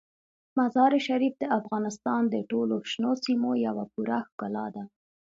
مزارشریف 0.59 1.33
د 1.39 1.43
افغانستان 1.59 2.21
د 2.29 2.35
ټولو 2.51 2.75
شنو 2.91 3.11
سیمو 3.23 3.51
یوه 3.65 3.83
پوره 3.93 4.17
ښکلا 4.27 4.65
ده. 4.75 4.83